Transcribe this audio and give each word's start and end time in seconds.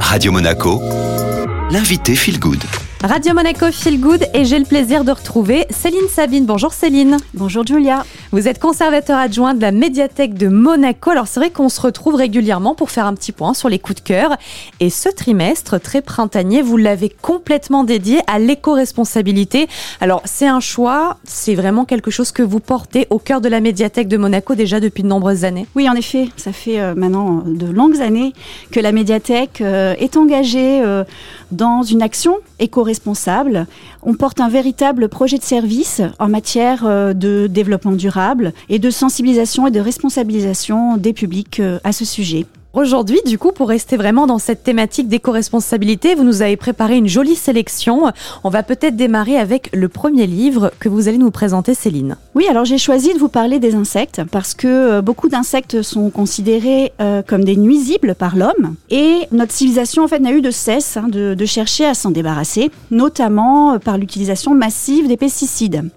Radio 0.00 0.32
Monaco, 0.32 0.80
l'invité 1.70 2.14
Feel 2.14 2.38
Good. 2.38 2.62
Radio 3.02 3.34
Monaco 3.34 3.70
Feel 3.70 4.00
Good 4.00 4.26
et 4.34 4.44
j'ai 4.44 4.58
le 4.58 4.64
plaisir 4.64 5.04
de 5.04 5.12
retrouver 5.12 5.66
Céline 5.70 6.08
Sabine. 6.08 6.46
Bonjour 6.46 6.72
Céline. 6.72 7.18
Bonjour 7.34 7.66
Julia. 7.66 8.04
Vous 8.32 8.48
êtes 8.48 8.58
conservateur 8.58 9.18
adjoint 9.18 9.54
de 9.54 9.62
la 9.62 9.70
médiathèque 9.70 10.34
de 10.34 10.48
Monaco. 10.48 11.10
Alors 11.10 11.28
c'est 11.28 11.38
vrai 11.38 11.50
qu'on 11.50 11.68
se 11.68 11.80
retrouve 11.80 12.16
régulièrement 12.16 12.74
pour 12.74 12.90
faire 12.90 13.06
un 13.06 13.14
petit 13.14 13.30
point 13.30 13.54
sur 13.54 13.68
les 13.68 13.78
coups 13.78 14.02
de 14.02 14.06
cœur. 14.06 14.36
Et 14.80 14.90
ce 14.90 15.08
trimestre 15.08 15.80
très 15.80 16.02
printanier, 16.02 16.60
vous 16.60 16.76
l'avez 16.76 17.08
complètement 17.08 17.84
dédié 17.84 18.18
à 18.26 18.40
l'éco-responsabilité. 18.40 19.68
Alors 20.00 20.22
c'est 20.24 20.48
un 20.48 20.58
choix, 20.58 21.18
c'est 21.22 21.54
vraiment 21.54 21.84
quelque 21.84 22.10
chose 22.10 22.32
que 22.32 22.42
vous 22.42 22.58
portez 22.58 23.06
au 23.10 23.20
cœur 23.20 23.40
de 23.40 23.48
la 23.48 23.60
médiathèque 23.60 24.08
de 24.08 24.16
Monaco 24.16 24.56
déjà 24.56 24.80
depuis 24.80 25.04
de 25.04 25.08
nombreuses 25.08 25.44
années. 25.44 25.68
Oui, 25.76 25.88
en 25.88 25.94
effet, 25.94 26.28
ça 26.36 26.52
fait 26.52 26.80
euh, 26.80 26.96
maintenant 26.96 27.44
de 27.46 27.66
longues 27.66 28.00
années 28.00 28.32
que 28.72 28.80
la 28.80 28.90
médiathèque 28.90 29.60
euh, 29.60 29.94
est 29.98 30.16
engagée 30.16 30.82
euh, 30.82 31.04
dans 31.52 31.84
une 31.84 32.02
action 32.02 32.38
éco-responsable. 32.58 33.68
On 34.02 34.14
porte 34.14 34.40
un 34.40 34.48
véritable 34.48 35.08
projet 35.08 35.38
de 35.38 35.44
service 35.44 36.02
en 36.18 36.28
matière 36.28 36.84
de 37.14 37.46
développement 37.46 37.92
durable 37.92 38.15
et 38.68 38.78
de 38.78 38.90
sensibilisation 38.90 39.66
et 39.66 39.70
de 39.70 39.80
responsabilisation 39.80 40.96
des 40.96 41.12
publics 41.12 41.60
à 41.84 41.92
ce 41.92 42.04
sujet. 42.04 42.46
Aujourd'hui, 42.76 43.20
du 43.24 43.38
coup, 43.38 43.52
pour 43.52 43.70
rester 43.70 43.96
vraiment 43.96 44.26
dans 44.26 44.38
cette 44.38 44.62
thématique 44.62 45.08
d'éco-responsabilité, 45.08 46.14
vous 46.14 46.24
nous 46.24 46.42
avez 46.42 46.58
préparé 46.58 46.98
une 46.98 47.08
jolie 47.08 47.34
sélection. 47.34 48.12
On 48.44 48.50
va 48.50 48.62
peut-être 48.62 48.96
démarrer 48.96 49.38
avec 49.38 49.70
le 49.72 49.88
premier 49.88 50.26
livre 50.26 50.70
que 50.78 50.90
vous 50.90 51.08
allez 51.08 51.16
nous 51.16 51.30
présenter, 51.30 51.72
Céline. 51.72 52.18
Oui, 52.34 52.44
alors 52.50 52.66
j'ai 52.66 52.76
choisi 52.76 53.14
de 53.14 53.18
vous 53.18 53.30
parler 53.30 53.60
des 53.60 53.74
insectes 53.74 54.24
parce 54.30 54.52
que 54.52 54.66
euh, 54.66 55.00
beaucoup 55.00 55.30
d'insectes 55.30 55.80
sont 55.80 56.10
considérés 56.10 56.92
euh, 57.00 57.22
comme 57.26 57.44
des 57.44 57.56
nuisibles 57.56 58.14
par 58.14 58.36
l'homme 58.36 58.74
et 58.90 59.20
notre 59.32 59.52
civilisation 59.52 60.04
en 60.04 60.08
fait 60.08 60.18
n'a 60.18 60.32
eu 60.32 60.42
de 60.42 60.50
cesse 60.50 60.98
hein, 60.98 61.08
de, 61.08 61.46
chercher 61.46 61.86
à 61.86 61.94
s'en 61.94 62.10
débarrasser, 62.10 62.70
notamment 62.90 63.72
euh, 63.72 63.78
par 63.78 63.96
l'utilisation 63.96 64.54
massive 64.54 65.08
des 65.08 65.16
pesticides. 65.16 65.88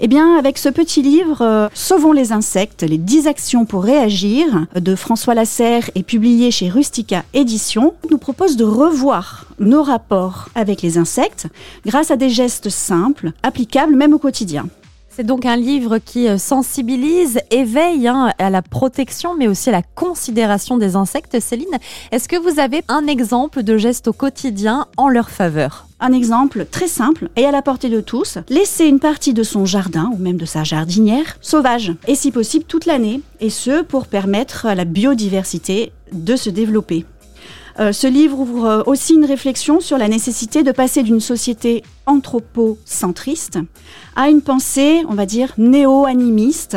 Eh 0.00 0.08
bien, 0.08 0.38
avec 0.38 0.56
ce 0.56 0.70
petit 0.70 1.02
livre, 1.02 1.68
Sauvons 1.74 2.12
les 2.12 2.32
insectes, 2.32 2.84
les 2.84 2.96
10 2.96 3.26
actions 3.26 3.66
pour 3.66 3.84
réagir 3.84 4.46
de 4.74 4.94
François 4.94 5.34
Lasserre 5.34 5.90
et 5.94 6.02
publié 6.02 6.21
publié 6.22 6.52
chez 6.52 6.68
Rustica 6.68 7.24
Édition, 7.34 7.94
nous 8.08 8.16
propose 8.16 8.56
de 8.56 8.62
revoir 8.62 9.46
nos 9.58 9.82
rapports 9.82 10.50
avec 10.54 10.80
les 10.80 10.96
insectes 10.96 11.48
grâce 11.84 12.12
à 12.12 12.16
des 12.16 12.30
gestes 12.30 12.68
simples, 12.68 13.32
applicables 13.42 13.96
même 13.96 14.14
au 14.14 14.20
quotidien. 14.20 14.68
C'est 15.14 15.26
donc 15.26 15.44
un 15.44 15.56
livre 15.56 15.98
qui 15.98 16.26
euh, 16.26 16.38
sensibilise, 16.38 17.38
éveille 17.50 18.08
hein, 18.08 18.32
à 18.38 18.48
la 18.48 18.62
protection, 18.62 19.36
mais 19.36 19.46
aussi 19.46 19.68
à 19.68 19.72
la 19.72 19.82
considération 19.82 20.78
des 20.78 20.96
insectes. 20.96 21.38
Céline, 21.38 21.78
est-ce 22.12 22.30
que 22.30 22.36
vous 22.36 22.58
avez 22.58 22.82
un 22.88 23.06
exemple 23.06 23.62
de 23.62 23.76
geste 23.76 24.08
au 24.08 24.14
quotidien 24.14 24.86
en 24.96 25.10
leur 25.10 25.28
faveur? 25.28 25.86
Un 26.00 26.14
exemple 26.14 26.64
très 26.64 26.88
simple 26.88 27.28
et 27.36 27.44
à 27.44 27.50
la 27.50 27.60
portée 27.60 27.90
de 27.90 28.00
tous, 28.00 28.38
laisser 28.48 28.86
une 28.86 29.00
partie 29.00 29.34
de 29.34 29.42
son 29.42 29.66
jardin 29.66 30.10
ou 30.14 30.16
même 30.16 30.38
de 30.38 30.46
sa 30.46 30.64
jardinière 30.64 31.36
sauvage, 31.42 31.92
et 32.08 32.14
si 32.14 32.30
possible 32.30 32.64
toute 32.64 32.86
l'année, 32.86 33.20
et 33.40 33.50
ce 33.50 33.82
pour 33.82 34.06
permettre 34.06 34.64
à 34.64 34.74
la 34.74 34.86
biodiversité 34.86 35.92
de 36.12 36.36
se 36.36 36.48
développer. 36.48 37.04
Euh, 37.80 37.92
ce 37.92 38.06
livre 38.06 38.38
ouvre 38.38 38.66
euh, 38.66 38.82
aussi 38.86 39.14
une 39.14 39.24
réflexion 39.24 39.80
sur 39.80 39.96
la 39.98 40.08
nécessité 40.08 40.62
de 40.62 40.72
passer 40.72 41.02
d'une 41.02 41.20
société 41.20 41.82
anthropocentriste 42.06 43.58
à 44.14 44.28
une 44.28 44.42
pensée, 44.42 45.02
on 45.08 45.14
va 45.14 45.24
dire, 45.24 45.52
néo-animiste, 45.56 46.76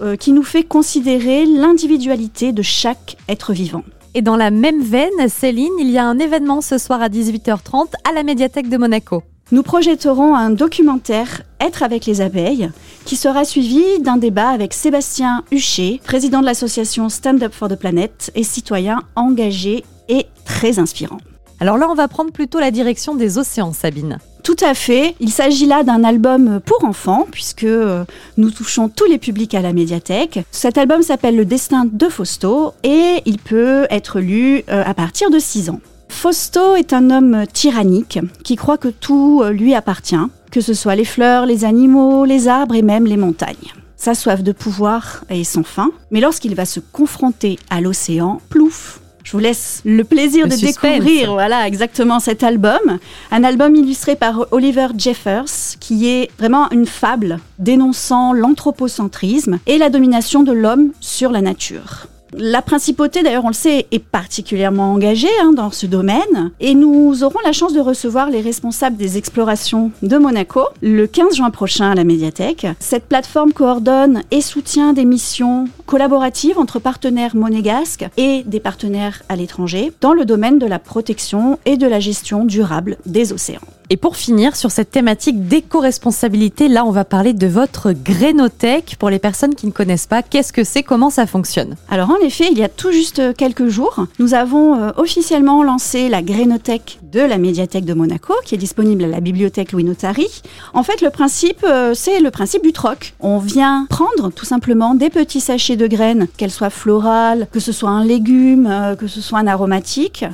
euh, 0.00 0.16
qui 0.16 0.32
nous 0.32 0.42
fait 0.42 0.64
considérer 0.64 1.46
l'individualité 1.46 2.52
de 2.52 2.62
chaque 2.62 3.16
être 3.28 3.52
vivant. 3.52 3.84
Et 4.14 4.22
dans 4.22 4.36
la 4.36 4.50
même 4.50 4.82
veine, 4.82 5.28
Céline, 5.28 5.72
il 5.78 5.90
y 5.90 5.98
a 5.98 6.04
un 6.04 6.18
événement 6.18 6.60
ce 6.60 6.78
soir 6.78 7.00
à 7.00 7.08
18h30 7.08 7.92
à 8.08 8.12
la 8.12 8.22
médiathèque 8.22 8.68
de 8.68 8.76
Monaco. 8.76 9.22
Nous 9.52 9.62
projetterons 9.62 10.34
un 10.34 10.50
documentaire 10.50 11.42
Être 11.60 11.82
avec 11.82 12.06
les 12.06 12.20
abeilles 12.20 12.70
qui 13.04 13.14
sera 13.14 13.44
suivi 13.44 13.84
d'un 14.00 14.16
débat 14.16 14.48
avec 14.48 14.72
Sébastien 14.72 15.44
Huchet, 15.50 16.00
président 16.02 16.40
de 16.40 16.46
l'association 16.46 17.08
Stand 17.08 17.42
Up 17.42 17.52
for 17.52 17.68
the 17.68 17.76
Planet 17.76 18.32
et 18.34 18.42
citoyen 18.42 19.02
engagé 19.16 19.84
et 20.08 20.26
très 20.44 20.78
inspirant. 20.78 21.18
Alors 21.60 21.78
là, 21.78 21.88
on 21.88 21.94
va 21.94 22.08
prendre 22.08 22.32
plutôt 22.32 22.58
la 22.58 22.70
direction 22.70 23.14
des 23.14 23.38
océans, 23.38 23.72
Sabine. 23.72 24.18
Tout 24.42 24.56
à 24.60 24.74
fait. 24.74 25.14
Il 25.20 25.30
s'agit 25.30 25.64
là 25.64 25.82
d'un 25.84 26.04
album 26.04 26.60
pour 26.60 26.84
enfants, 26.84 27.26
puisque 27.30 27.64
euh, 27.64 28.04
nous 28.36 28.50
touchons 28.50 28.90
tous 28.90 29.06
les 29.06 29.16
publics 29.16 29.54
à 29.54 29.62
la 29.62 29.72
médiathèque. 29.72 30.40
Cet 30.50 30.76
album 30.76 31.02
s'appelle 31.02 31.36
Le 31.36 31.46
destin 31.46 31.86
de 31.90 32.08
Fausto 32.08 32.74
et 32.82 33.22
il 33.24 33.38
peut 33.38 33.86
être 33.88 34.20
lu 34.20 34.62
euh, 34.68 34.82
à 34.84 34.92
partir 34.92 35.30
de 35.30 35.38
6 35.38 35.70
ans. 35.70 35.80
Fausto 36.10 36.76
est 36.76 36.92
un 36.92 37.10
homme 37.10 37.44
tyrannique 37.52 38.18
qui 38.44 38.56
croit 38.56 38.76
que 38.76 38.88
tout 38.88 39.40
euh, 39.42 39.50
lui 39.50 39.74
appartient, 39.74 40.16
que 40.50 40.60
ce 40.60 40.74
soit 40.74 40.94
les 40.94 41.06
fleurs, 41.06 41.46
les 41.46 41.64
animaux, 41.64 42.26
les 42.26 42.46
arbres 42.46 42.74
et 42.74 42.82
même 42.82 43.06
les 43.06 43.16
montagnes. 43.16 43.72
Sa 43.96 44.14
soif 44.14 44.42
de 44.42 44.52
pouvoir 44.52 45.24
est 45.30 45.44
sans 45.44 45.62
fin, 45.62 45.90
mais 46.10 46.20
lorsqu'il 46.20 46.54
va 46.54 46.66
se 46.66 46.80
confronter 46.80 47.58
à 47.70 47.80
l'océan, 47.80 48.42
plouf, 48.50 49.00
je 49.24 49.32
vous 49.32 49.38
laisse 49.38 49.80
le 49.84 50.04
plaisir 50.04 50.46
de 50.46 50.54
découvrir 50.54 51.32
voilà 51.32 51.66
exactement 51.66 52.20
cet 52.20 52.42
album, 52.42 52.98
un 53.32 53.44
album 53.44 53.74
illustré 53.74 54.16
par 54.16 54.46
Oliver 54.52 54.88
Jeffers 54.96 55.46
qui 55.80 56.08
est 56.08 56.30
vraiment 56.38 56.70
une 56.70 56.86
fable 56.86 57.40
dénonçant 57.58 58.32
l'anthropocentrisme 58.32 59.58
et 59.66 59.78
la 59.78 59.88
domination 59.90 60.42
de 60.42 60.52
l'homme 60.52 60.92
sur 61.00 61.32
la 61.32 61.40
nature. 61.40 62.06
La 62.36 62.62
principauté, 62.62 63.22
d'ailleurs, 63.22 63.44
on 63.44 63.48
le 63.48 63.54
sait, 63.54 63.86
est 63.92 64.00
particulièrement 64.00 64.92
engagée 64.92 65.28
hein, 65.42 65.52
dans 65.52 65.70
ce 65.70 65.86
domaine. 65.86 66.50
Et 66.58 66.74
nous 66.74 67.22
aurons 67.22 67.38
la 67.44 67.52
chance 67.52 67.72
de 67.72 67.80
recevoir 67.80 68.28
les 68.28 68.40
responsables 68.40 68.96
des 68.96 69.18
explorations 69.18 69.92
de 70.02 70.16
Monaco 70.16 70.62
le 70.82 71.06
15 71.06 71.36
juin 71.36 71.50
prochain 71.50 71.92
à 71.92 71.94
la 71.94 72.02
médiathèque. 72.02 72.66
Cette 72.80 73.06
plateforme 73.06 73.52
coordonne 73.52 74.22
et 74.32 74.40
soutient 74.40 74.92
des 74.92 75.04
missions 75.04 75.68
collaboratives 75.86 76.58
entre 76.58 76.80
partenaires 76.80 77.36
monégasques 77.36 78.06
et 78.16 78.42
des 78.44 78.60
partenaires 78.60 79.22
à 79.28 79.36
l'étranger 79.36 79.92
dans 80.00 80.12
le 80.12 80.24
domaine 80.24 80.58
de 80.58 80.66
la 80.66 80.80
protection 80.80 81.58
et 81.66 81.76
de 81.76 81.86
la 81.86 82.00
gestion 82.00 82.44
durable 82.44 82.96
des 83.06 83.32
océans. 83.32 83.60
Et 83.90 83.98
pour 83.98 84.16
finir 84.16 84.56
sur 84.56 84.70
cette 84.70 84.90
thématique 84.90 85.46
d'éco-responsabilité, 85.46 86.68
là 86.68 86.86
on 86.86 86.90
va 86.90 87.04
parler 87.04 87.34
de 87.34 87.46
votre 87.46 87.92
Grénothèque. 87.92 88.96
Pour 88.98 89.10
les 89.10 89.18
personnes 89.18 89.54
qui 89.54 89.66
ne 89.66 89.72
connaissent 89.72 90.06
pas, 90.06 90.22
qu'est-ce 90.22 90.54
que 90.54 90.64
c'est, 90.64 90.82
comment 90.82 91.10
ça 91.10 91.26
fonctionne? 91.26 91.76
Alors 91.90 92.08
en 92.08 92.16
effet, 92.16 92.48
il 92.50 92.58
y 92.58 92.64
a 92.64 92.70
tout 92.70 92.92
juste 92.92 93.36
quelques 93.36 93.68
jours, 93.68 94.06
nous 94.18 94.32
avons 94.32 94.74
euh, 94.74 94.90
officiellement 94.96 95.62
lancé 95.62 96.08
la 96.08 96.22
Grénothèque 96.22 96.98
de 97.02 97.20
la 97.20 97.36
médiathèque 97.36 97.84
de 97.84 97.92
Monaco, 97.92 98.32
qui 98.46 98.54
est 98.54 98.58
disponible 98.58 99.04
à 99.04 99.08
la 99.08 99.20
bibliothèque 99.20 99.72
Louis 99.72 99.84
Notari. 99.84 100.28
En 100.72 100.82
fait, 100.82 101.02
le 101.02 101.10
principe, 101.10 101.62
euh, 101.68 101.92
c'est 101.94 102.20
le 102.20 102.30
principe 102.30 102.62
du 102.62 102.72
troc. 102.72 103.14
On 103.20 103.38
vient 103.38 103.86
prendre 103.90 104.32
tout 104.32 104.46
simplement 104.46 104.94
des 104.94 105.10
petits 105.10 105.40
sachets 105.40 105.76
de 105.76 105.86
graines, 105.86 106.26
qu'elles 106.38 106.50
soient 106.50 106.70
florales, 106.70 107.48
que 107.52 107.60
ce 107.60 107.72
soit 107.72 107.90
un 107.90 108.04
légume, 108.04 108.66
euh, 108.66 108.96
que 108.96 109.08
ce 109.08 109.20
soit 109.20 109.40
un 109.40 109.46
aromatique. 109.46 110.24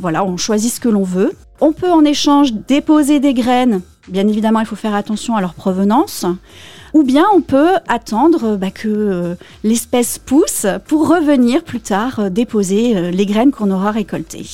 voilà, 0.00 0.24
on 0.24 0.36
choisit 0.36 0.72
ce 0.72 0.80
que 0.80 0.88
l'on 0.88 1.02
veut. 1.02 1.32
On 1.66 1.72
peut 1.72 1.90
en 1.90 2.04
échange 2.04 2.52
déposer 2.52 3.20
des 3.20 3.32
graines. 3.32 3.80
Bien 4.08 4.28
évidemment, 4.28 4.60
il 4.60 4.66
faut 4.66 4.76
faire 4.76 4.94
attention 4.94 5.34
à 5.34 5.40
leur 5.40 5.54
provenance. 5.54 6.26
Ou 6.92 7.04
bien 7.04 7.24
on 7.34 7.40
peut 7.40 7.76
attendre 7.88 8.56
bah, 8.56 8.70
que 8.70 8.86
euh, 8.86 9.34
l'espèce 9.62 10.18
pousse 10.18 10.66
pour 10.86 11.08
revenir 11.08 11.64
plus 11.64 11.80
tard 11.80 12.20
euh, 12.20 12.28
déposer 12.28 12.94
euh, 12.94 13.10
les 13.10 13.24
graines 13.24 13.50
qu'on 13.50 13.70
aura 13.70 13.92
récoltées. 13.92 14.44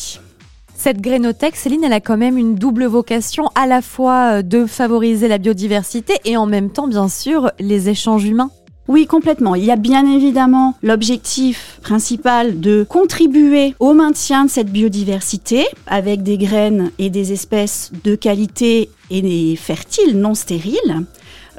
Cette 0.76 1.00
grénothèque, 1.00 1.56
Céline, 1.56 1.82
elle 1.82 1.92
a 1.92 2.00
quand 2.00 2.16
même 2.16 2.38
une 2.38 2.54
double 2.54 2.84
vocation, 2.84 3.50
à 3.56 3.66
la 3.66 3.82
fois 3.82 4.44
de 4.44 4.64
favoriser 4.64 5.26
la 5.26 5.38
biodiversité 5.38 6.14
et 6.24 6.36
en 6.36 6.46
même 6.46 6.70
temps, 6.70 6.86
bien 6.86 7.08
sûr, 7.08 7.50
les 7.58 7.88
échanges 7.88 8.24
humains. 8.24 8.52
Oui, 8.90 9.06
complètement. 9.06 9.54
Il 9.54 9.64
y 9.64 9.70
a 9.70 9.76
bien 9.76 10.04
évidemment 10.04 10.74
l'objectif 10.82 11.78
principal 11.80 12.58
de 12.58 12.82
contribuer 12.82 13.76
au 13.78 13.94
maintien 13.94 14.46
de 14.46 14.50
cette 14.50 14.72
biodiversité 14.72 15.64
avec 15.86 16.24
des 16.24 16.36
graines 16.36 16.90
et 16.98 17.08
des 17.08 17.32
espèces 17.32 17.92
de 18.02 18.16
qualité 18.16 18.90
et 19.10 19.54
fertiles, 19.54 20.18
non 20.18 20.34
stériles. 20.34 21.04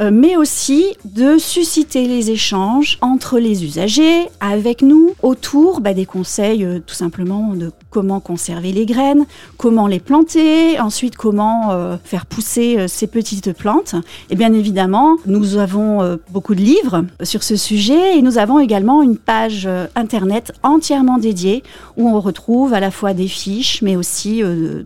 Euh, 0.01 0.11
mais 0.11 0.35
aussi 0.35 0.83
de 1.05 1.37
susciter 1.37 2.05
les 2.05 2.31
échanges 2.31 2.97
entre 2.99 3.39
les 3.39 3.63
usagers, 3.63 4.27
avec 4.41 4.81
nous, 4.81 5.11
autour 5.23 5.79
bah, 5.79 5.93
des 5.93 6.05
conseils 6.05 6.65
euh, 6.65 6.79
tout 6.85 6.95
simplement 6.95 7.55
de 7.55 7.71
comment 7.91 8.19
conserver 8.19 8.71
les 8.71 8.87
graines, 8.87 9.25
comment 9.57 9.85
les 9.85 9.99
planter, 9.99 10.79
ensuite 10.79 11.15
comment 11.15 11.71
euh, 11.71 11.97
faire 12.03 12.25
pousser 12.25 12.87
ces 12.87 13.05
petites 13.05 13.53
plantes. 13.53 13.93
Et 14.31 14.35
bien 14.35 14.53
évidemment, 14.53 15.17
nous 15.27 15.57
avons 15.57 16.17
beaucoup 16.29 16.55
de 16.55 16.61
livres 16.61 17.05
sur 17.21 17.43
ce 17.43 17.55
sujet 17.55 18.17
et 18.17 18.21
nous 18.23 18.37
avons 18.39 18.59
également 18.59 19.03
une 19.03 19.17
page 19.17 19.67
internet 19.95 20.53
entièrement 20.63 21.17
dédiée 21.17 21.63
où 21.97 22.09
on 22.09 22.19
retrouve 22.19 22.73
à 22.73 22.79
la 22.79 22.89
fois 22.89 23.13
des 23.13 23.27
fiches 23.27 23.81
mais 23.81 23.95
aussi 23.95 24.41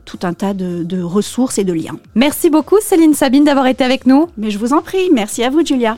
tout 0.05 0.19
un 0.23 0.33
tas 0.33 0.53
de, 0.53 0.83
de 0.83 1.01
ressources 1.01 1.57
et 1.57 1.63
de 1.63 1.73
liens. 1.73 1.97
Merci 2.15 2.49
beaucoup 2.49 2.77
Céline 2.81 3.13
Sabine 3.13 3.45
d'avoir 3.45 3.67
été 3.67 3.83
avec 3.83 4.05
nous. 4.05 4.27
Mais 4.37 4.51
je 4.51 4.57
vous 4.57 4.73
en 4.73 4.81
prie. 4.81 5.09
Merci 5.11 5.43
à 5.43 5.49
vous, 5.49 5.65
Julia. 5.65 5.97